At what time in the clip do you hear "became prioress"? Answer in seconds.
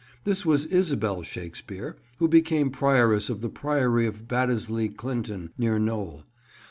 2.27-3.29